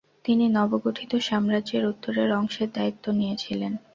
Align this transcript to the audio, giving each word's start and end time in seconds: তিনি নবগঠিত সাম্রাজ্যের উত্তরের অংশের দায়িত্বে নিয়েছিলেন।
তিনি 0.25 0.45
নবগঠিত 0.49 1.11
সাম্রাজ্যের 1.27 1.83
উত্তরের 1.85 2.29
অংশের 2.39 2.69
দায়িত্বে 2.73 3.09
নিয়েছিলেন। 3.13 3.73